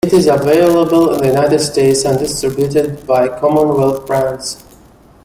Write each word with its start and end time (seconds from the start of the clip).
It 0.03 0.13
is 0.13 0.25
available 0.25 1.11
in 1.13 1.19
the 1.19 1.27
United 1.27 1.59
States 1.59 2.05
and 2.05 2.17
distributed 2.17 3.05
by 3.05 3.27
Commonwealth 3.27 4.07
Brands. 4.07 4.63